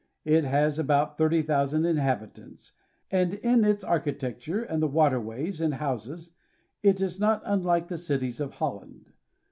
It 0.25 0.45
has 0.45 0.79
about 0.79 1.15
thirty 1.15 1.43
thousand 1.43 1.85
inhabitants, 1.85 2.71
and 3.11 3.35
in 3.35 3.63
its 3.63 3.83
architecture 3.83 4.63
and 4.63 4.81
the 4.81 4.87
waterways 4.87 5.61
and 5.61 5.75
houses 5.75 6.31
it 6.81 6.99
is 7.01 7.19
not 7.19 7.43
unlike 7.45 7.87
the 7.87 7.99
cities 7.99 8.39
of 8.39 8.53
Holland. 8.53 9.11